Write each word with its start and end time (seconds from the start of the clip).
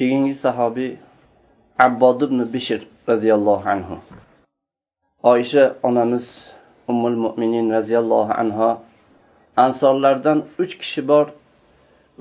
keyingi 0.00 0.34
sahobiy 0.44 0.92
abbod 1.86 2.18
ibn 2.26 2.38
bishr 2.54 2.80
roziyallohu 3.10 3.66
anhu. 3.74 3.96
Oysha 5.32 5.64
onamiz 5.88 6.26
ummul 6.90 7.16
mo'minin 7.24 7.66
roziyallohu 7.76 8.32
anho 8.42 8.70
ansorlardan 9.64 10.38
uch 10.62 10.72
kishi 10.80 11.02
bor. 11.10 11.26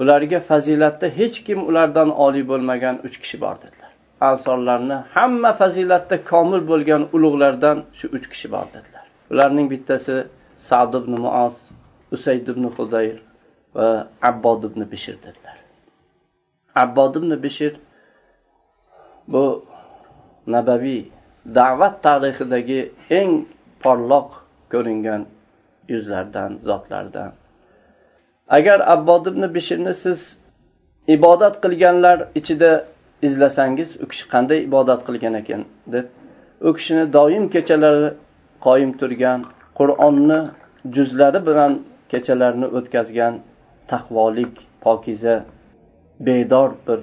Ularga 0.02 0.40
fazilatda 0.50 1.08
hech 1.20 1.38
kim 1.48 1.60
ulardan 1.70 2.10
oliy 2.26 2.44
bo'lmagan 2.52 2.96
uch 3.08 3.16
kishi 3.22 3.38
bor 3.44 3.56
dedilar. 3.64 3.92
Ansorlarni 4.30 4.98
hamma 5.16 5.52
fazilatda 5.62 6.16
komil 6.32 6.62
bo'lgan 6.72 7.02
ulug'lardan 7.16 7.78
shu 8.00 8.06
uch 8.18 8.26
kishi 8.32 8.48
bor 8.56 8.66
dedilar. 8.76 9.06
Ularning 9.32 9.68
bittasi 9.74 10.16
sad 10.70 10.92
ibn 11.00 11.14
muoz 11.26 11.56
usayd 12.16 12.46
ibn 12.54 12.64
hudayr 12.76 13.18
va 13.76 13.88
abbod 14.30 14.62
ibn 14.70 14.82
bishr 14.94 15.18
dedilar. 15.26 15.58
Abbod 16.84 17.14
ibn 17.20 17.32
bishr 17.44 17.74
bu 19.32 19.44
nabaviy 20.54 21.02
da'vat 21.58 21.96
tarixidagi 22.06 22.80
eng 23.20 23.32
porloq 23.84 24.30
ko'ringan 24.72 25.22
yuzlardan 25.92 26.52
zotlardan. 26.68 27.32
Agar 28.58 28.80
abbod 28.96 29.24
ibn 29.32 29.44
bishrni 29.56 29.94
siz 30.04 30.20
ibodat 31.16 31.56
qilganlar 31.64 32.18
ichida 32.40 32.72
izlasangiz 33.28 33.90
u 34.04 34.06
kishi 34.12 34.26
qanday 34.34 34.60
ibodat 34.70 35.02
qilgan 35.08 35.34
ekan 35.42 35.62
deb 35.94 36.06
u 36.68 36.70
kishini 36.78 37.06
doim 37.18 37.46
kechalari 37.56 38.10
qoyim 38.66 38.92
turgan 39.00 39.40
qur'onni 39.80 40.40
juzlari 40.96 41.40
bilan 41.48 41.74
kechalarni 42.12 42.68
o'tkazgan 42.78 43.34
taqvolik 43.92 44.54
pokiza 44.86 45.36
bedor 46.20 46.72
bir 46.88 47.00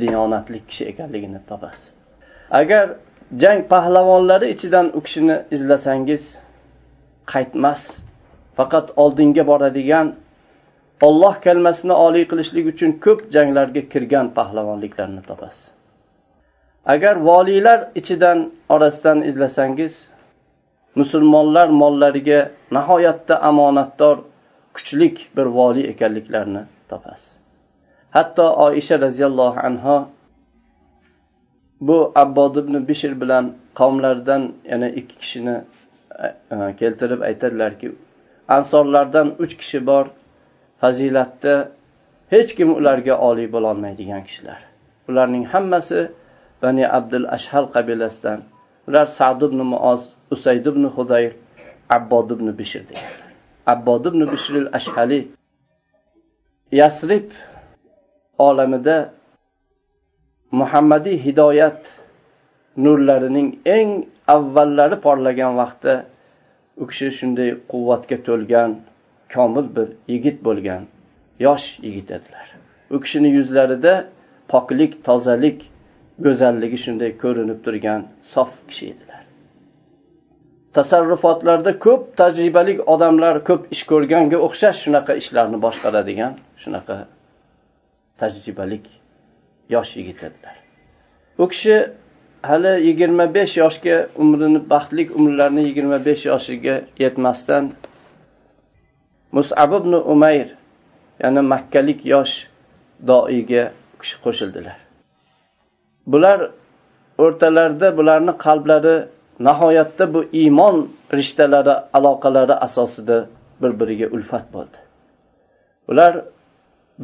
diyonatli 0.00 0.66
kishi 0.66 0.84
ekanligini 0.84 1.40
topasiz. 1.48 1.92
Agar 2.50 2.86
jang 3.42 3.68
pahlavonlari 3.68 4.50
ichidan 4.54 4.86
u 4.96 5.00
kishini 5.00 5.36
izlasangiz 5.50 6.22
qaytmas. 7.32 7.82
Faqat 8.56 8.86
oldinga 8.96 9.46
boradigan 9.46 10.06
olloh 11.06 11.34
kalmasini 11.46 11.94
oliy 12.06 12.24
qilishlik 12.30 12.66
uchun 12.72 12.90
ko'p 13.04 13.20
janglarga 13.34 13.82
kirgan 13.92 14.26
pahlavonliklarni 14.38 15.22
topasiz. 15.30 15.64
Agar 16.94 17.14
voliylar 17.30 17.80
ichidan 18.00 18.38
orasidan 18.74 19.18
izlasangiz 19.30 19.94
musulmonlar 20.94 21.68
mollariga 21.68 22.40
nihoyatda 22.76 23.34
omonatdor 23.50 24.16
kuchlik 24.74 25.16
bir 25.36 25.46
voliy 25.58 25.84
ekanliklarini 25.92 26.62
topasiz. 26.90 27.38
Hatto 28.16 28.44
oisha 28.66 28.96
roziyallohu 29.06 29.58
anhu 29.68 29.96
bu 31.80 31.98
abbod 32.22 32.54
ibn 32.62 32.74
bishr 32.88 33.12
bilan 33.22 33.44
qavmlaridan 33.78 34.42
yana 34.72 34.88
ikki 35.00 35.16
kishini 35.22 35.56
e, 36.24 36.26
e, 36.54 36.56
keltirib 36.80 37.20
aytadilarki 37.28 37.88
ansorlardan 38.56 39.28
uch 39.42 39.54
kishi 39.60 39.78
bor 39.90 40.04
fazilatda 40.80 41.54
hech 42.34 42.50
kim 42.58 42.68
ularga 42.78 43.14
oliy 43.28 43.48
bo'lolmaydigan 43.54 44.22
kishilar. 44.28 44.60
Ularning 45.08 45.44
hammasi 45.52 46.00
bani 46.62 46.84
abdul 46.98 47.26
ashhal 47.36 47.64
qabilasidan 47.74 48.40
ular 48.88 49.06
sad 49.18 49.40
ibn 49.48 49.60
muoz 49.72 50.00
usayd 50.34 50.64
ibn 50.72 50.84
hudayr 50.96 51.32
abbod 51.96 52.28
ibn 52.36 52.46
bishr 52.58 52.82
deganlar 52.88 53.30
abbod 53.72 54.02
ibn 54.10 54.20
bishr 54.32 54.54
ashhali 54.78 55.20
yasrib 56.80 57.26
olamida 58.38 58.96
muhammadiy 60.60 61.16
hidoyat 61.26 61.80
nurlarining 62.84 63.48
eng 63.76 63.90
avvallari 64.34 64.96
porlagan 65.06 65.52
vaqtda 65.60 65.94
u 66.82 66.84
kishi 66.90 67.08
shunday 67.18 67.50
quvvatga 67.72 68.16
to'lgan 68.28 68.70
komil 69.34 69.66
bir 69.76 69.88
yigit 70.12 70.38
bo'lgan 70.46 70.82
yosh 71.46 71.66
yigit 71.86 72.08
edilar. 72.18 72.46
U 72.94 72.96
kishini 73.04 73.28
yuzlarida 73.38 73.94
poklik 74.52 74.92
tozalik 75.08 75.58
go'zalligi 76.24 76.78
shunday 76.84 77.10
ko'rinib 77.22 77.58
turgan 77.64 78.00
sof 78.32 78.50
kishi 78.68 78.84
edilar. 78.92 79.22
Tasarrufotlarda 80.76 81.72
ko'p 81.84 82.02
tajribali 82.20 82.74
odamlar 82.94 83.36
ko'p 83.48 83.62
ish 83.74 83.84
ko'rganga 83.90 84.38
o'xshash 84.46 84.78
shunaqa 84.84 85.12
ishlarni 85.22 85.58
boshqaradigan 85.66 86.32
shunaqa 86.62 86.96
tajribalik 88.20 88.86
yosh 89.74 89.90
yigit 89.98 90.20
edilar 90.28 90.56
u 91.42 91.48
kishi 91.52 91.76
hali 92.50 92.72
yigirma 92.86 93.34
besh 93.36 93.54
yoshga 93.62 93.96
umrini 94.22 94.60
baxtli 94.72 95.02
umrlarini 95.18 95.62
yigirma 95.68 95.98
besh 96.08 96.22
yoshiga 96.32 96.74
yetmasdan 97.02 97.64
musab 99.36 99.70
ibn 99.80 99.92
umayr 100.14 100.48
ya'ni 101.22 101.42
makkalik 101.52 102.00
yosh 102.14 102.34
doiga 103.10 103.64
kishi 104.00 104.16
qo'shildilar. 104.24 104.78
Bular 106.12 106.40
o'rtalarida 107.24 107.88
bularni 107.98 108.32
qalblari 108.44 108.96
nihoyatda 109.46 110.04
bu 110.14 110.20
iymon 110.40 110.76
rishtalari 111.18 111.74
aloqalari 111.96 112.54
asosida 112.66 113.16
bir 113.62 113.72
biriga 113.80 114.06
ulfat 114.16 114.46
bo'ldi. 114.54 114.78
Ular 115.90 116.12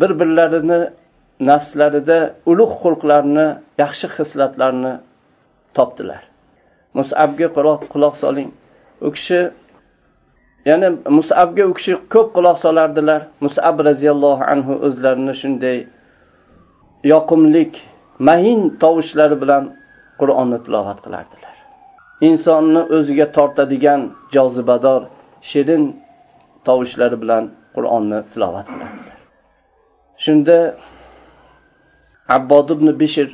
bir 0.00 0.10
birlarini 0.20 0.80
nafslarida 1.40 2.18
ulug' 2.50 2.74
xulqlarni 2.82 3.46
yaxshi 3.82 4.06
hislatlarni 4.16 4.92
topdilar. 5.76 6.22
Musabga 6.98 7.48
quloq 7.92 8.14
soling. 8.22 8.50
U 9.06 9.08
kishi 9.16 9.40
ya'ni 10.68 10.88
musabga 11.18 11.62
u 11.70 11.72
kishi 11.78 11.92
ko'p 12.12 12.28
quloq 12.36 12.56
solardilar. 12.64 13.20
Musab 13.44 13.76
roziyallohu 13.88 14.42
anhu 14.52 14.72
o'zlarini 14.86 15.34
shunday 15.42 15.78
yoqimlik 17.12 17.72
mahin 18.28 18.60
tovushlari 18.82 19.36
bilan 19.42 19.64
qur'onni 20.20 20.58
tilovat 20.64 20.98
qilardilar. 21.04 21.54
Insonni 22.28 22.82
o'ziga 22.96 23.26
tortadigan 23.36 24.00
jozibador 24.34 25.02
shirin 25.50 25.84
tovushlari 26.66 27.16
bilan 27.22 27.44
qur'onni 27.74 28.18
tilovat 28.32 28.66
qilardilar. 28.72 29.18
Shunda 30.24 30.58
abbod 32.28 32.70
ibn 32.70 32.88
bishr 33.00 33.28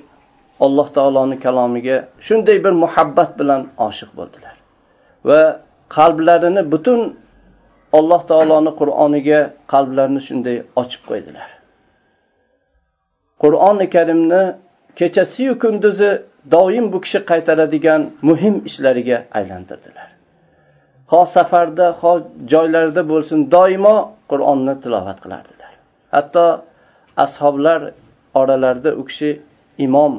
alloh 0.61 0.89
taoloni 0.97 1.37
kalomiga 1.45 1.97
shunday 2.27 2.65
bir 2.65 2.73
muhabbat 2.85 3.31
bilan 3.41 3.61
oshiq 3.87 4.11
bo'ldilar. 4.19 4.57
Va 5.29 5.41
qalblarini 5.97 6.63
butun 6.73 7.01
alloh 7.99 8.21
taoloni 8.31 8.73
qur'oniga 8.81 9.41
qalblarini 9.73 10.21
shunday 10.29 10.57
ochib 10.83 11.03
qo'ydilar. 11.11 11.49
Qur'oni 13.43 13.87
karimni 13.95 14.43
kechasiyu 14.99 15.53
kunduzi 15.63 16.11
doim 16.55 16.85
bu 16.93 16.99
kishi 17.05 17.19
qaytaradigan 17.31 18.01
muhim 18.29 18.55
ishlariga 18.69 19.19
aylantirdilar. 19.39 20.09
Ho 21.13 21.21
safarda 21.37 21.87
ho 22.01 22.13
joylarida 22.53 23.03
bo'lsin 23.13 23.39
doimo 23.57 23.97
qur'onni 24.31 24.75
tilovat 24.83 25.19
qilardilar. 25.25 25.73
Hatto 26.15 26.45
ashoblar 27.25 27.81
oralarida 28.35 28.91
u 29.01 29.05
kishi 29.09 29.31
imom 29.87 30.13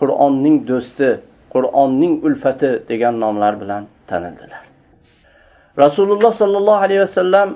qur'onning 0.00 0.56
do'sti 0.70 1.08
qur'onning 1.54 2.14
ulfati 2.26 2.70
degan 2.90 3.14
nomlar 3.24 3.60
bilan 3.62 3.82
tanildilar. 4.10 4.62
Rasululloh 5.84 6.32
sollallohu 6.42 6.80
alayhi 6.86 7.00
vasallam 7.00 7.48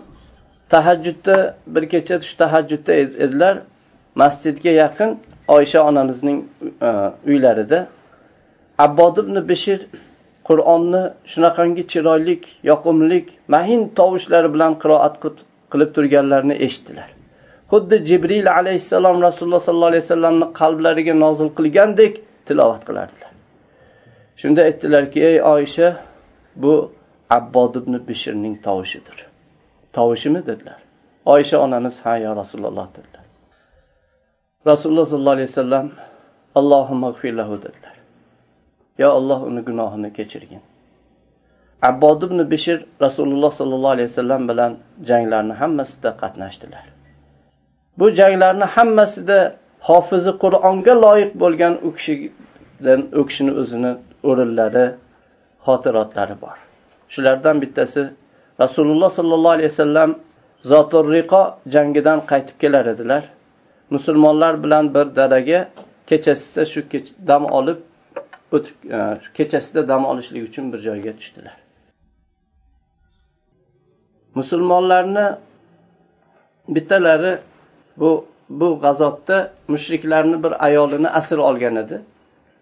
tahajjudda 0.68 1.36
bir 1.66 1.84
kecha 1.92 2.18
tush 2.22 2.34
tahajjudda 2.42 2.92
edilar. 3.24 3.54
Masjidga 4.14 4.70
yaqin 4.70 5.10
oysha 5.48 5.80
onamizning 5.88 6.38
e, 6.88 6.90
uylarida. 7.26 7.88
Abbod 8.78 9.16
ibn 9.22 9.48
bishir 9.48 9.80
qur'onni 10.48 11.02
shunaqangi 11.32 11.82
chiroylik 11.92 12.42
yoqimlik 12.70 13.26
mahin 13.54 13.80
tovushlari 13.98 14.48
bilan 14.54 14.72
qiroat 14.82 15.14
qilib 15.72 15.90
turganlarini 15.96 16.54
eshitdilar. 16.66 17.08
Xuddi 17.72 17.96
jibril 18.08 18.46
alayhissalom 18.58 19.16
rasululloh 19.26 19.62
sollallohu 19.66 19.90
alayhi 19.92 20.04
vasallamni 20.06 20.46
qalblariga 20.60 21.14
nozil 21.24 21.48
qilgandek 21.58 22.14
tilovat 22.46 22.82
qilardilar. 22.88 23.32
Shunda 24.40 24.60
aytdilarki 24.68 25.20
ey 25.30 25.36
oysha 25.54 25.88
bu 26.62 26.74
abbod 27.38 27.72
ibn 27.80 27.94
bishirning 28.08 28.54
tovushidir 28.66 29.18
tovushimi 29.96 30.40
dedilar. 30.46 30.80
Oysha 31.34 31.56
onamiz 31.64 31.94
ha 32.04 32.14
yo 32.24 32.30
rasululloh 32.36 32.86
dedilar. 32.96 33.24
Rasululloh 34.70 35.06
sollallohu 35.12 35.36
alayhi 35.38 35.50
vasallam 35.52 35.86
allohimma 36.54 37.06
mag'firlahu 37.06 37.54
dedilar. 37.64 37.96
Yo 38.98 39.08
alloh 39.18 39.40
uni 39.50 39.62
gunohini 39.68 40.10
kechirgin. 40.18 40.62
Abbod 41.88 42.20
ibn 42.28 42.38
bishir 42.52 42.78
rasululloh 43.04 43.52
sollallohu 43.60 43.94
alayhi 43.96 44.08
vasallam 44.12 44.42
bilan 44.50 44.72
janglarni 45.08 45.54
hammasida 45.60 46.10
qatnashdilar. 46.22 46.84
Bu 47.98 48.06
janglarni 48.18 48.66
hammasida 48.74 49.38
hofizi 49.88 50.32
qur'onga 50.42 50.94
loyiq 51.04 51.30
bo'lgan 51.42 51.74
u 51.86 51.88
kishidan 51.96 53.00
u 53.20 53.22
kishini 53.28 53.52
o'zini 53.60 53.92
o'rinlari 54.28 54.86
xotiratlari 55.66 56.36
bor. 56.42 56.56
Shulardan 57.12 57.56
bittasi 57.62 58.02
rasululloh 58.62 59.10
sollallohu 59.18 59.54
alayhi 59.56 59.70
vasallam 59.74 60.10
zotir 60.72 61.04
riqo 61.16 61.42
jangidan 61.74 62.18
qaytib 62.30 62.56
kelar 62.62 62.86
edilar. 62.94 63.22
Musulmonlar 63.94 64.54
bilan 64.64 64.84
bir 64.94 65.06
daraga 65.18 65.60
kechasida 66.10 66.62
shu 66.72 66.80
dam 67.30 67.42
olib 67.58 67.78
o'tib 68.56 68.76
e, 68.96 68.98
kechasida 69.36 69.80
dam 69.90 70.02
olishlik 70.10 70.42
uchun 70.48 70.64
bir 70.72 70.80
joyga 70.88 71.12
tushdilar. 71.18 71.56
Musulmonlarni 74.38 75.26
bittalari 76.74 77.32
bu 78.00 78.26
bu 78.48 78.80
g'azotda 78.80 79.52
mushriklarni 79.68 80.42
bir 80.44 80.64
ayolini 80.66 81.08
asir 81.08 81.38
olgan 81.38 81.76
edi. 81.76 81.96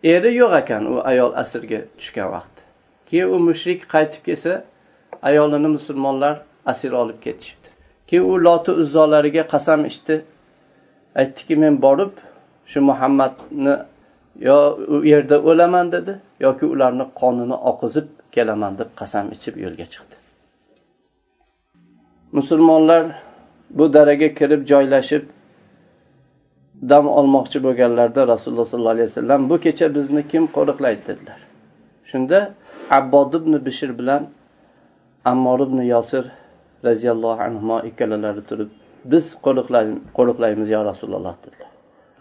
Eri 0.04 0.34
yo'q 0.34 0.52
ekan 0.62 0.82
u 0.92 0.94
ayol 1.10 1.32
asirga 1.42 1.80
tushgan 1.98 2.28
vaqtda. 2.34 2.62
Keyin 3.08 3.28
u 3.34 3.38
mushrik 3.48 3.80
qaytib 3.94 4.22
kelsa 4.28 4.52
ayolini 5.22 5.68
musulmonlar 5.76 6.34
asir 6.72 6.92
olib 6.92 7.18
ketishibdi. 7.24 7.68
Keyin 8.08 8.24
u 8.32 8.34
loti 8.44 8.70
uzzolariga 8.82 9.44
qasam 9.52 9.80
ichdi. 9.90 10.14
Aytdiki 11.20 11.54
men 11.62 11.74
borib 11.84 12.12
shu 12.70 12.80
muhammadni 12.90 13.74
yo 14.48 14.58
u 14.94 14.96
yerda 15.12 15.36
o'laman 15.50 15.86
dedi 15.94 16.12
yoki 16.46 16.64
ularni 16.74 17.04
qonini 17.20 17.56
oqizib 17.70 18.08
kelaman 18.34 18.72
deb 18.80 18.90
qasam 19.00 19.26
ichib 19.36 19.54
yo'lga 19.64 19.86
chiqdi. 19.92 20.14
Musulmonlar 22.38 23.02
bu 23.78 23.92
daraga 23.92 24.28
kirib 24.38 24.62
joylashib 24.72 25.24
dam 26.90 27.04
olmoqchi 27.18 27.58
bo'lganlarida 27.66 28.22
rasululloh 28.32 28.66
sollallohu 28.72 28.96
alayhi 28.96 29.08
vasallam 29.10 29.40
bu 29.50 29.56
kecha 29.64 29.86
bizni 29.96 30.22
kim 30.32 30.44
qo'riqlaydi? 30.56 31.02
dedilar. 31.08 31.40
Shunda 32.10 32.38
abbod 32.98 33.30
ibn 33.38 33.52
bishir 33.66 33.90
bilan 33.98 34.22
ammor 35.32 35.58
ibn 35.66 35.78
yosir 35.94 36.24
roziyallohu 36.88 37.40
anhu 37.48 37.74
ikkalalari 37.88 38.42
turib 38.50 38.70
biz 39.12 39.24
qo'riqlaymiz 40.16 40.68
yo 40.76 40.80
rasululloh 40.90 41.34
dedilar. 41.44 41.70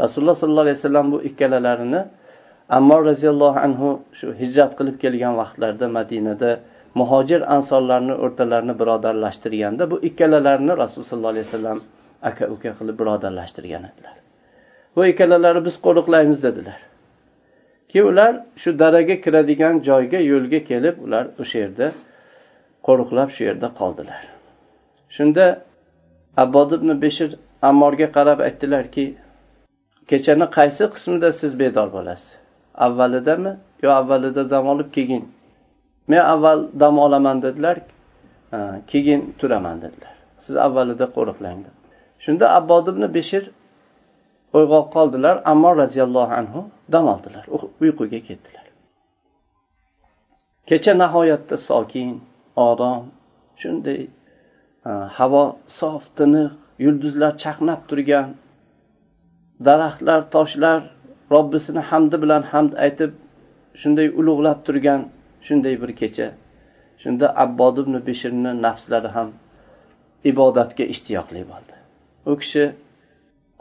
Rasululloh 0.03 0.35
sollallohu 0.41 0.65
alayhi 0.67 0.79
vasallam 0.81 1.07
bu 1.13 1.17
ikkalalarini 1.29 2.01
ammor 2.77 3.01
roziyallohu 3.11 3.59
anhu 3.67 3.89
shu 4.19 4.27
hijrat 4.41 4.71
qilib 4.79 4.95
kelgan 5.03 5.33
vaqtlarida 5.41 5.87
madinada 5.97 6.51
muhojir 6.95 7.41
ansorlarni 7.55 8.13
o'rtalarini 8.13 8.79
birodarlashtirganda 8.79 9.91
bu 9.91 9.97
ikkalalarini 10.09 10.73
rasululloh 10.77 11.09
sollallohu 11.11 11.33
alayhi 11.35 11.47
vasallam 11.47 11.79
aka 12.29 12.47
uka 12.55 12.71
qilib 12.79 12.99
birodarlashtirgan 13.01 13.83
edilar. 13.91 14.15
Bu 14.95 15.05
ikkalalari 15.05 15.65
biz 15.65 15.75
qo'riqlaymiz 15.85 16.43
dedilar. 16.43 16.79
Keyin 17.89 18.07
ular 18.11 18.33
shu 18.61 18.79
daraga 18.79 19.15
kiradigan 19.25 19.75
joyga 19.89 20.19
yo'lga 20.31 20.59
kelib 20.69 20.95
ular 21.05 21.25
o'sha 21.41 21.57
yerda 21.63 21.87
qo'riqlab 22.87 23.29
shu 23.35 23.41
yerda 23.49 23.67
qoldilar. 23.79 24.21
Shunda 25.15 25.45
abbod 26.43 26.69
ibn 26.77 26.89
beshir 27.03 27.29
ammorga 27.69 28.07
qarab 28.17 28.39
aytdilarki 28.47 29.05
kechani 30.09 30.47
qaysi 30.57 30.83
qismida 30.93 31.29
siz 31.39 31.51
bedor 31.61 31.87
bo'lasiz? 31.97 32.29
Avvalidami 32.85 33.51
yo 33.83 33.89
avvalida 33.99 34.43
dam 34.53 34.65
olib 34.73 34.89
keyin 34.97 35.23
men 36.09 36.21
avval 36.33 36.59
dam 36.81 36.95
olaman 37.05 37.37
dedilar 37.45 37.77
e, 38.55 38.57
keyin 38.91 39.21
turaman 39.39 39.77
dedilar. 39.83 40.15
Siz 40.43 40.55
avvalida 40.65 41.05
qo'riqlang 41.15 41.59
deb 41.65 41.75
shunda 42.23 42.45
abbod 42.59 42.85
ibn 42.91 43.03
beshir 43.17 43.43
uyg'oq 44.57 44.87
qoldilar 44.95 45.35
ammo 45.51 45.71
roziyallohu 45.81 46.33
anhu 46.41 46.61
dam 46.93 47.05
oldilar 47.13 47.45
uyquga 47.83 48.19
ketdilar. 48.27 48.65
Kecha 50.69 50.93
nihoyatda 51.01 51.55
sokin 51.67 52.11
orom 52.67 53.03
shunday 53.61 54.01
e, 54.89 54.91
havo 55.17 55.43
sof 55.79 56.03
tiniq 56.17 56.51
yulduzlar 56.85 57.33
chaqnab 57.43 57.81
turgan 57.89 58.29
daraxtlar 59.67 60.21
toshlar 60.35 60.79
robbisini 61.33 61.81
hamdi 61.89 62.15
bilan 62.23 62.43
hamd 62.51 62.73
aytib 62.85 63.11
shunday 63.81 64.07
ulug'lab 64.19 64.59
turgan 64.67 65.01
shunday 65.47 65.75
bir 65.81 65.91
kecha 66.01 66.27
shunda 67.01 67.27
abbod 67.43 67.75
ibn 67.83 67.93
bishirni 68.07 68.51
nafslari 68.65 69.09
ham 69.15 69.29
ibodatga 70.31 70.85
ishtiyoqli 70.93 71.41
bo'ldi. 71.51 71.75
U 72.31 72.33
kishi 72.41 72.63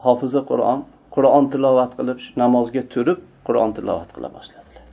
hofizi 0.06 0.40
qur'on 0.50 0.80
qur'on 1.14 1.44
tilovat 1.52 1.92
qilib 1.98 2.18
namozga 2.42 2.82
turib 2.94 3.18
qur'on 3.46 3.70
tilovat 3.76 4.10
qila 4.16 4.28
boshladilar. 4.36 4.84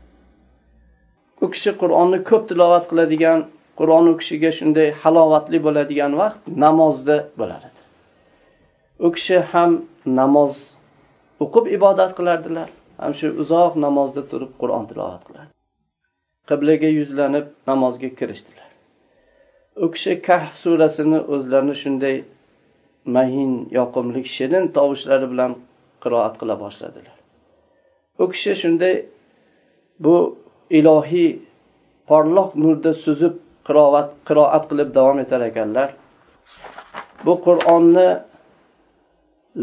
U 1.43 1.45
kishi 1.53 1.71
qur'onni 1.81 2.19
ko'p 2.29 2.43
tilovat 2.49 2.85
qiladigan 2.91 3.39
qur'on 3.79 4.05
u 4.11 4.13
kishiga 4.21 4.51
shunday 4.59 4.89
halovatli 5.01 5.57
bo'ladigan 5.65 6.11
vaqt 6.21 6.41
namozda 6.65 7.17
bo'lar 7.39 7.61
edi. 7.69 7.81
U 9.05 9.07
kishi 9.15 9.37
ham 9.51 9.71
namoz 10.19 10.53
o'qib 11.43 11.65
ibodat 11.77 12.11
qilardilar 12.17 12.69
ham 13.01 13.11
shu 13.19 13.27
uzoq 13.43 13.73
namozda 13.85 14.21
turib 14.31 14.51
qur'on 14.61 14.83
tilovat 14.89 15.21
qilardi. 15.27 15.54
Qiblaga 16.49 16.89
yuzlanib 16.99 17.45
namozga 17.69 18.09
kirishdilar. 18.19 18.69
U 19.83 19.85
kishi 19.93 20.13
kahf 20.27 20.51
surasini 20.63 21.19
o'zlarini 21.33 21.75
shunday 21.83 22.15
mahin 23.15 23.51
yoqimli 23.77 24.21
shirin 24.35 24.65
tovushlari 24.77 25.27
bilan 25.33 25.51
qiroat 26.03 26.33
qila 26.41 26.55
boshladilar. 26.63 27.17
U 28.23 28.25
kishi 28.33 28.53
shunday 28.61 28.95
bu 30.05 30.15
ilohiy 30.79 31.29
porloq 32.09 32.49
nurda 32.63 32.91
suzib 33.05 33.35
qiroat 33.67 34.09
qiroat 34.27 34.63
qilib 34.69 34.89
davom 34.97 35.17
etar 35.25 35.41
ekanlar. 35.51 35.89
Bu 37.25 37.33
qur'onni 37.45 38.09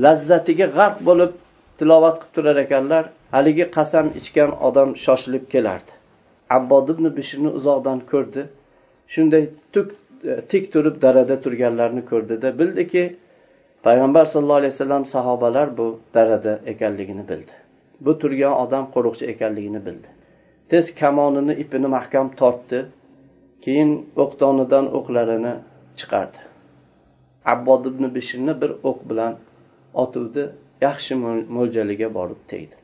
lazzatiga 0.05 0.67
g'arq 0.77 0.97
bo'lib 1.09 1.33
tilovat 1.79 2.17
qilib 2.21 2.33
turar 2.37 2.57
ekanlar. 2.67 3.05
Haligi 3.35 3.67
qasam 3.77 4.07
ichgan 4.21 4.51
odam 4.69 4.89
shoshilib 5.05 5.45
kelardi. 5.53 5.93
Abbod 6.57 6.87
ibn 6.95 7.05
bishirni 7.19 7.51
uzoqdan 7.59 7.99
ko'rdi. 8.13 8.43
Shunday 9.13 9.45
e, 10.31 10.33
tik 10.51 10.65
turib 10.73 10.97
darada 11.05 11.37
turganlarni 11.45 12.03
ko'rdida 12.11 12.49
bildiki 12.61 13.03
payg'ambar 13.87 14.25
sallallohu 14.33 14.61
alayhi 14.63 14.75
vasallam 14.77 15.05
sahobalar 15.15 15.69
bu 15.79 15.87
darada 16.17 16.53
ekanligini 16.73 17.25
bildi. 17.31 17.55
Bu 18.05 18.13
turgan 18.21 18.55
odam 18.65 18.85
qo'riqchi 18.95 19.25
ekanligini 19.33 19.81
bildi. 19.87 20.09
Tez 20.71 20.85
kamonini 21.01 21.55
ipini 21.63 21.89
mahkam 21.97 22.27
tortdi. 22.41 22.79
Keyin 23.65 23.91
o'qdonidan 24.23 24.87
o'qlarini 24.99 25.55
chiqardi. 25.99 26.41
Abbod 27.53 27.83
ibn 27.91 28.05
bishirni 28.17 28.55
bir 28.63 28.71
o'q 28.89 28.99
bilan 29.11 29.33
otuvdi 30.03 30.43
yaxshi 30.87 31.15
mo'ljaliga 31.57 32.09
borib 32.19 32.41
tegdi. 32.53 32.77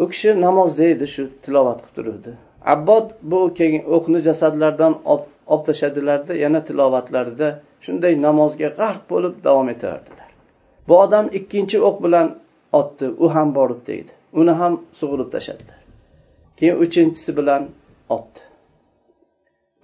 U 0.00 0.04
kishi 0.12 0.30
namozda 0.46 0.84
edi 0.94 1.06
shu 1.14 1.22
tilovat 1.42 1.78
qilib 1.82 1.94
turuvdi. 1.96 2.32
Abbod 2.74 3.06
bu 3.22 3.54
keyin 3.58 3.82
o'qni 3.96 4.18
jasadlardan 4.28 4.94
olib 5.12 5.64
tashladilarda 5.66 6.34
yana 6.44 6.60
tilovatlarida 6.68 7.48
shunday 7.84 8.14
namozga 8.26 8.68
g'arq 8.80 9.02
bo'lib 9.12 9.34
davom 9.46 9.68
etardilar 9.74 10.30
bu 10.88 10.94
odam 11.04 11.26
ikkinchi 11.38 11.78
o'q 11.88 11.96
bilan 12.04 12.26
otdi 12.80 13.06
u 13.24 13.26
ham 13.34 13.48
borib 13.58 13.80
tegdi 13.88 14.12
uni 14.32 14.50
ham 14.50 14.74
sug'urib 15.00 15.30
tashladilar. 15.34 15.80
Keyin 16.58 16.76
uchinchisi 16.84 17.36
bilan 17.38 17.62
otdi. 18.16 18.40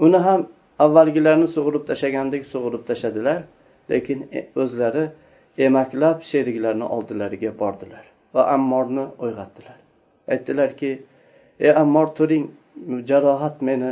Uni 0.07 0.19
ham 0.27 0.41
avvalgilarni 0.85 1.49
sug'urib 1.57 1.85
tashlagandek 1.91 2.43
sug'urib 2.53 2.83
tashladilar 2.91 3.41
lekin 3.91 4.19
e, 4.39 4.41
o'zlari 4.63 5.05
emaklab 5.67 6.19
sheriklarini 6.31 6.87
oldilariga 6.97 7.51
bordilar 7.61 8.05
va 8.35 8.43
ammorni 8.57 9.05
uyg'otdilar 9.25 9.79
aytdilarki 10.33 10.91
ey 11.67 11.73
ammor 11.83 12.09
turing 12.19 12.45
jarohat 13.11 13.63
meni 13.69 13.91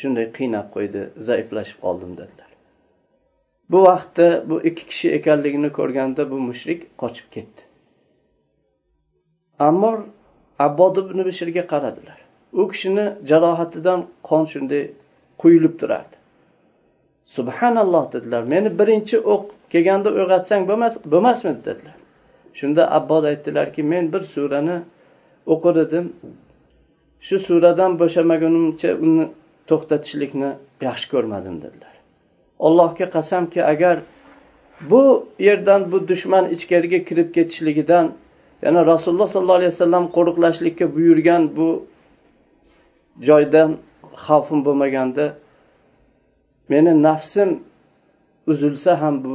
shunday 0.00 0.26
qiynab 0.38 0.66
qo'ydi 0.76 1.00
zaiflashib 1.28 1.78
qoldim 1.84 2.12
dedilar. 2.20 2.50
Bu 3.70 3.78
vaqtda 3.88 4.26
bu 4.48 4.56
ikki 4.68 4.84
kishi 4.90 5.08
ekanligini 5.18 5.70
ko'rganda 5.78 6.22
bu 6.30 6.38
mushrik 6.48 6.80
qochib 7.02 7.26
ketdi. 7.34 7.62
Ammor 9.68 9.98
abbod 10.66 10.96
ibn 11.02 11.18
bishirga 11.28 11.64
qaradilar. 11.72 12.18
U 12.60 12.62
kishini 12.72 13.06
jarohatidan 13.30 14.00
qon 14.28 14.44
shunday 14.52 14.82
quyilib 15.42 15.74
turardi. 15.80 16.16
Subhanalloh 17.36 18.04
dedilar 18.14 18.42
meni 18.54 18.70
birinchi 18.80 19.16
o'q 19.34 19.44
kelganda 19.72 20.08
uyg'otsang 20.18 20.62
bo'lmasmidi 21.12 21.60
dedilar. 21.68 21.96
Shunda 22.58 22.82
abbod 22.98 23.24
aytdilarki 23.30 23.82
men 23.92 24.04
bir 24.12 24.22
surani 24.34 24.76
o'qir 25.54 25.74
edim 25.84 26.06
shu 27.26 27.36
suradan 27.46 27.92
bo'shamagunimcha 28.00 28.90
uni 29.06 29.24
to'xtatishlikni 29.70 30.50
yaxshi 30.86 31.06
ko'rmadim 31.14 31.56
dedilar. 31.64 31.94
Allohga 32.66 33.06
qasamki 33.16 33.60
agar 33.72 33.96
bu 34.90 35.02
yerdan 35.48 35.80
bu 35.92 35.98
dushman 36.10 36.44
ichkariga 36.54 37.00
kirib 37.08 37.28
ketishligidan 37.36 38.06
yana 38.64 38.80
rasululloh 38.92 39.28
sollallohu 39.34 39.58
alayhi 39.60 39.72
vasallam 39.76 40.04
qo'riqlashlikka 40.16 40.84
buyurgan 40.96 41.42
bu 41.56 41.68
joydan 43.28 43.70
xavfim 44.26 44.60
bo'lmaganda 44.66 45.24
meni 46.72 46.92
nafsim 47.08 47.50
uzilsa 48.52 48.92
ham 49.02 49.14
bu 49.24 49.34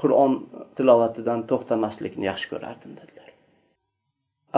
qur'on 0.00 0.32
tilovatidan 0.76 1.40
to'xtamaslikni 1.50 2.24
yaxshi 2.30 2.46
ko'rardim 2.52 2.92
dedilar. 3.00 3.15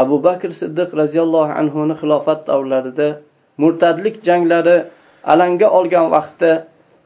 Abu 0.03 0.17
bakr 0.27 0.51
siddiq 0.61 0.91
roziyallohu 1.01 1.53
anhuni 1.61 1.95
xilofat 2.01 2.41
davrlarida 2.51 3.09
murtadlik 3.63 4.17
janglari 4.29 4.77
alanga 5.33 5.69
olgan 5.79 6.07
vaqtda 6.17 6.51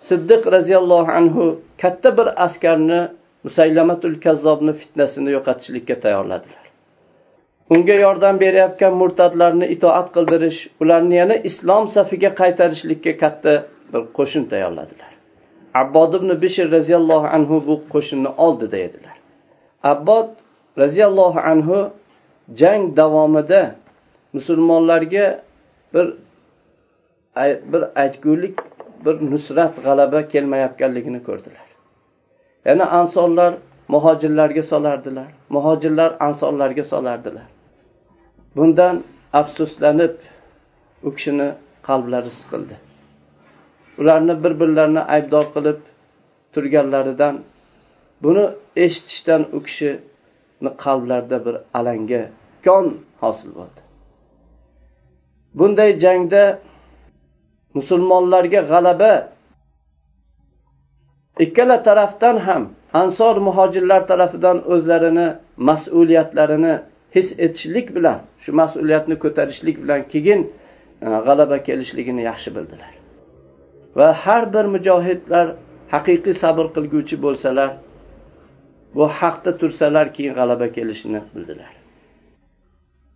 siddiq 0.09 0.43
roziyallohu 0.57 1.11
anhu 1.21 1.45
katta 1.83 2.09
bir 2.19 2.29
askarni 2.47 3.01
musaylamatul 3.47 4.17
kazzobni 4.25 4.73
fitnasini 4.81 5.31
yo'qotishlikka 5.37 5.95
tayyorladilar. 6.05 6.65
Unga 7.75 7.97
yordam 8.05 8.35
berayotgan 8.45 8.95
murtadlarni 9.03 9.67
itoat 9.75 10.09
qildirish 10.17 10.61
ularni 10.83 11.15
yana 11.23 11.37
islom 11.49 11.85
safiga 11.97 12.31
qaytarishlikka 12.41 13.13
katta 13.23 13.53
bir 13.93 14.03
qo'shin 14.19 14.45
tayyorladilar. 14.53 15.11
Abbod 15.83 16.11
ibn 16.19 16.31
bishr 16.43 16.67
roziyallohu 16.77 17.27
anhu 17.37 17.57
bu 17.67 17.75
qo'shinni 17.95 18.31
oldida 18.47 18.79
edilar 18.87 19.17
abbod 19.83 20.29
roziyallohu 20.79 21.41
anhu 21.53 21.91
jang 22.55 22.97
davomida 22.97 23.77
musulmonlarga 24.33 25.43
bir 25.95 26.07
bir 27.73 27.83
aytgulik 28.03 28.59
bir 29.05 29.31
nusrat 29.31 29.75
g'alaba 29.85 30.29
kelmayotganligini 30.29 31.23
ko'rdilar. 31.29 31.67
Yana 32.65 32.87
ansonlar 32.91 33.55
muhojirlarga 33.89 34.63
solardilar 34.63 35.29
muhojirlar 35.49 36.17
ansonlarga 36.21 36.85
solardilar. 36.85 37.47
Bundan 38.57 39.03
afsuslanib 39.33 40.15
u 41.03 41.15
kishini 41.15 41.49
qalblari 41.83 42.31
siqildi. 42.31 42.77
Ularni 43.99 44.45
bir 44.45 44.61
birlarini 44.61 45.01
aybdor 45.01 45.45
qilib 45.55 45.79
turganlaridan 46.53 47.35
buni 48.23 48.45
eshitishdan 48.77 49.43
u 49.57 49.63
kishi 49.63 49.91
qalblarida 50.85 51.39
bir 51.47 51.57
alanga 51.79 52.23
kon 52.65 52.87
hosil 53.23 53.51
bo'ldi. 53.59 53.81
Bunday 55.59 55.91
jangda 56.05 56.43
musulmonlarga 57.75 58.61
g'alaba. 58.73 59.13
Ikkala 61.45 61.77
tarafdan 61.89 62.37
ham 62.47 62.63
ansor 63.01 63.37
muhojirlar 63.47 64.03
tarafidan 64.11 64.59
o'zlarini 64.73 65.29
mas'uliyatlarini 65.69 66.75
his 67.17 67.29
etishlik 67.45 67.87
bilan 67.97 68.19
shu 68.43 68.51
mas'uliyatni 68.61 69.17
ko'tarishlik 69.25 69.77
bilan 69.83 70.01
keyin 70.13 70.41
e, 71.05 71.07
g'alaba 71.27 71.57
kelishligini 71.67 72.23
yaxshi 72.31 72.51
bildilar. 72.57 72.93
Va 73.99 74.09
har 74.25 74.45
bir 74.55 74.65
mujohidlar 74.75 75.47
haqiqiy 75.95 76.35
sabr 76.43 76.67
qilguvchi 76.77 77.17
bo'lsalar 77.25 77.71
bu 78.95 79.09
haqda 79.09 79.51
tursalar 79.61 80.07
keyin 80.17 80.35
g'alaba 80.39 80.73
kelishini 80.77 81.21
bildilar. 81.35 81.73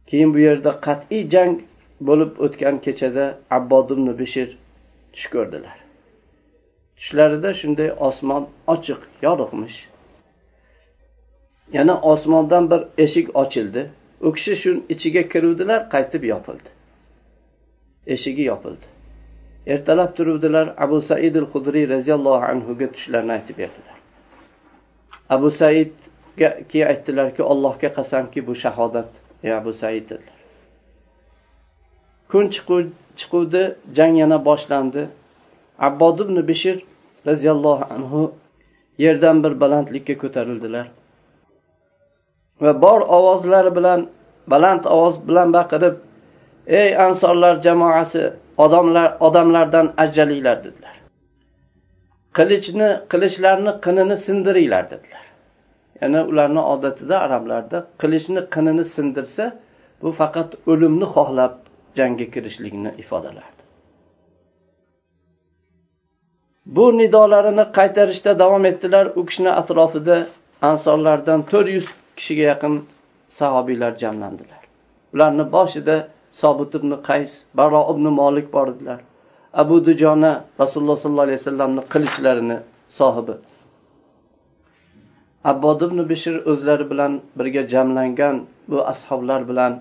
Keyin 0.07 0.35
bu 0.35 0.39
yerda 0.39 0.71
qat'iy 0.87 1.23
jang 1.35 1.57
bo'lib 2.09 2.33
o'tgan 2.45 2.77
kechada 2.87 3.25
abbod 3.57 3.91
ibn 3.95 4.07
bishir 4.21 4.49
tush 5.13 5.27
ko'rdilar. 5.35 5.77
Tushlarida 6.97 7.51
shunday 7.61 7.91
osmon 8.09 8.45
ochiq 8.75 9.01
yorug'mish 9.27 9.79
yana 11.77 11.95
osmondan 12.13 12.71
bir 12.71 12.81
eshik 13.05 13.37
ochildi. 13.43 13.91
U 14.21 14.33
kishi 14.33 14.55
shu 14.63 14.71
ichiga 14.95 15.23
kiruvdilar 15.33 15.81
qaytib 15.95 16.23
yopildi. 16.33 16.69
Eshigi 18.15 18.45
yopildi. 18.53 18.87
Ertalab 19.67 20.17
turuvdilar 20.17 20.75
abu 20.85 21.01
said 21.09 21.35
al 21.43 21.47
hudriy 21.53 21.89
roziyallohu 21.95 22.45
anhuga 22.53 22.87
tushlarini 22.95 23.33
aytib 23.39 23.57
berdilar. 23.63 23.97
Abu 25.35 25.51
saidga 25.51 26.49
keyin 26.69 26.87
aytdilarki 26.87 27.43
allohga 27.43 27.89
qasamki 27.99 28.47
bu 28.47 28.55
shahodat 28.55 29.09
ey 29.45 29.53
abu 29.55 29.73
said 29.73 30.05
dedilar. 30.11 30.37
Kun 32.31 32.45
chiquvdi 33.19 33.63
jang 33.97 34.15
yana 34.23 34.45
boshlandi. 34.45 35.09
Abbod 35.79 36.19
ibn 36.25 36.37
bishir 36.49 36.77
roziyallohu 37.27 37.85
anhu 37.95 38.23
yerdan 38.99 39.45
bir 39.45 39.61
balandlikka 39.61 40.15
ko'tarildilar. 40.23 40.87
Va 42.63 42.83
bor 42.83 43.01
ovozlari 43.17 43.77
bilan 43.79 44.01
baland 44.53 44.85
ovoz 44.85 45.17
bilan 45.29 45.53
baqirib 45.53 45.97
ey 46.67 46.89
ansorlar 47.07 47.55
jamoasi 47.67 48.23
odamlar 48.65 49.09
odamlardan 49.21 49.87
ajralinglar 49.97 50.65
dedilar. 50.65 50.96
Qilichni 52.37 52.89
qilichlarni 53.13 53.73
qinini 53.85 54.17
sindiringlar 54.27 54.85
dedilar. 54.93 55.25
Ya'ni 56.01 56.21
ularni 56.31 56.63
odatida 56.75 57.17
arablarda 57.27 57.79
qilichni 58.01 58.43
qinini 58.55 58.85
sindirsa 58.95 59.45
bu 60.03 60.11
faqat 60.21 60.51
o'limni 60.71 61.07
xohlab 61.15 61.55
jangga 61.99 62.27
kirishlikni 62.35 62.91
ifodalardi. 63.03 63.63
Bu 66.77 66.85
nidolarini 66.99 67.65
qaytarishda 67.79 68.33
davom 68.43 68.65
etdilar. 68.71 69.07
U 69.19 69.21
kishini 69.29 69.53
atrofida 69.61 70.17
ansorlardan 70.71 71.41
to'rt 71.51 71.69
yuz 71.77 71.87
kishiga 72.19 72.45
yaqin 72.53 72.75
sahobiylar 73.39 73.93
jamlandilar. 74.03 74.63
Ularni 75.15 75.45
boshida 75.57 75.97
sobit 76.41 76.73
ibn 76.79 76.91
qays 77.09 77.33
baro 77.59 77.81
ibn 77.93 78.05
molik 78.21 78.47
bor 78.57 78.67
edilar. 78.75 79.01
Abu 79.63 79.77
dujona 79.87 80.33
rasululloh 80.63 80.97
sollallohu 81.03 81.27
alayhi 81.29 81.41
vasallamni 81.43 81.83
qilichlarini 81.93 82.59
sohibi. 82.99 83.35
Abbod 85.51 85.81
ibn 85.87 85.99
bishir 86.11 86.35
o'zlari 86.51 86.85
bilan 86.93 87.13
birga 87.39 87.63
jamlangan 87.73 88.37
bu 88.71 88.79
ashoblar 88.93 89.41
bilan 89.51 89.73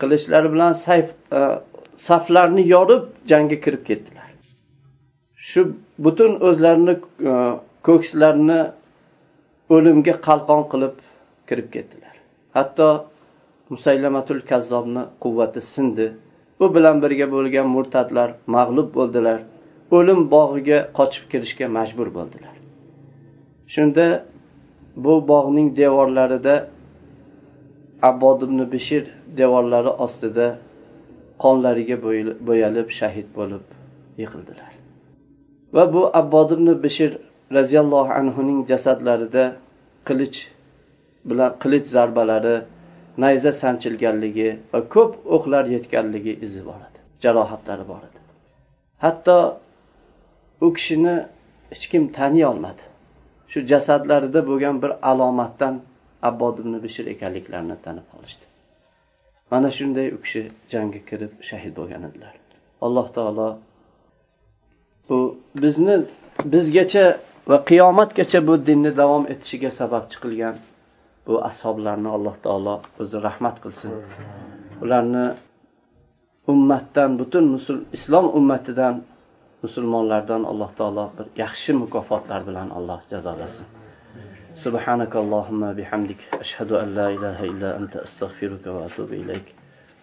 qilichlari 0.00 0.48
bilan 0.54 0.72
sayf 0.86 1.06
e, 1.38 1.40
saflarni 2.08 2.62
yorib 2.74 3.02
jangga 3.30 3.56
kirib 3.64 3.82
ketdilar. 3.88 4.28
Shu 5.48 5.60
butun 6.04 6.32
o'zlarini 6.48 6.94
e, 7.30 7.32
ko'kslarini 7.86 8.60
o'limga 9.74 10.14
qalqon 10.28 10.62
qilib 10.72 10.94
kirib 11.48 11.68
ketdilar. 11.74 12.14
Hatto 12.56 12.88
musaylamatul 13.72 14.40
kazzobni 14.50 15.02
quvvati 15.22 15.60
sindi. 15.74 16.06
U 16.62 16.74
bilan 16.74 16.96
birga 17.02 17.26
bo'lgan 17.34 17.66
murtadlar 17.76 18.28
mag'lub 18.56 18.88
bo'ldilar. 18.96 19.38
O'lim 19.96 20.20
bog'iga 20.34 20.78
qochib 20.98 21.24
kirishga 21.32 21.66
majbur 21.76 22.08
bo'ldilar. 22.16 22.54
Shunda 23.74 24.06
bu 25.04 25.14
bog'ning 25.32 25.68
devorlarida 25.80 26.54
abbod 28.10 28.38
ibn 28.46 28.58
bishir 28.74 29.04
devorlari 29.40 29.92
ostida 30.04 30.46
qonlariga 31.42 31.96
bo'yalib 32.48 32.88
shahid 32.98 33.28
bo'lib 33.38 33.64
yiqildilar. 34.22 34.72
Va 35.74 35.84
bu 35.94 36.02
abbod 36.20 36.48
ibn 36.56 36.68
bishir 36.84 37.12
roziyallohu 37.56 38.12
anhuning 38.20 38.60
jasadlarida 38.70 39.44
qilich 40.08 40.38
bilan 41.28 41.50
qilich 41.62 41.86
zarbalari 41.94 42.56
nayza 43.22 43.52
sanchilganligi 43.62 44.48
va 44.72 44.80
ko'p 44.94 45.12
o'qlar 45.36 45.64
yetganligi 45.74 46.32
izi 46.46 46.60
bor 46.68 46.80
edi 46.88 47.00
jarohatlari 47.24 47.84
bor 47.92 48.02
edi. 48.08 48.20
Hatto 49.04 49.36
u 50.66 50.68
kishini 50.76 51.16
hech 51.72 51.84
kim 51.92 52.04
taniy 52.18 52.44
olmadi. 52.52 52.82
Shu 53.50 53.58
jasadlarida 53.72 54.40
bo'lgan 54.50 54.76
bir 54.82 54.92
alomatdan 55.10 55.74
abbod 56.28 56.54
ibn 56.62 56.74
bishir 56.84 57.04
ekanliklarini 57.14 57.76
tanib 57.86 58.06
qolishdi 58.12 58.44
mana 59.50 59.70
shunday 59.70 60.08
u 60.16 60.18
kishi 60.24 60.42
jangga 60.72 61.00
kirib 61.08 61.32
shahid 61.48 61.72
bo'lgan 61.78 62.02
edilar. 62.08 62.34
Alloh 62.86 63.06
taolo 63.16 63.48
bu 65.08 65.18
bizni 65.62 65.96
bizgacha 66.52 67.04
va 67.50 67.56
qiyomatgacha 67.70 68.38
bu 68.48 68.54
dinni 68.68 68.90
davom 69.00 69.24
etishiga 69.32 69.70
sababchi 69.80 70.16
qilgan 70.24 70.54
bu 71.27 71.33
ashoblarni 71.49 72.09
alloh 72.17 72.35
taolo 72.45 72.75
o'zi 73.01 73.17
rahmat 73.27 73.55
qilsin 73.63 73.93
ularni 74.83 75.25
ummatdan 76.51 77.11
butun 77.19 77.45
musul 77.55 77.77
islom 77.97 78.25
ummatidan 78.39 78.95
musulmonlardan 79.63 80.41
alloh 80.51 80.71
taolo 80.79 81.05
bir 81.17 81.27
yaxshi 81.43 81.71
mukofotlar 81.83 82.41
bilan 82.49 82.67
alloh 82.77 82.99
jazolasin 83.11 83.67
سبحانك 84.65 85.13
اللهم 85.23 85.73
بحمدك 85.73 86.21
أشهد 86.43 86.71
أن 86.71 86.89
لا 86.99 87.07
إله 87.15 87.37
إلا 87.51 87.69
أنت 87.79 87.93
أستغفرك 88.05 88.63
وأتوب 88.75 89.09
إليك 89.21 89.47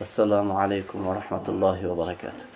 والسلام 0.01 0.53
عليكم 0.53 0.99
ورحمة 1.09 1.47
الله 1.49 1.79
وبركاته 1.91 2.47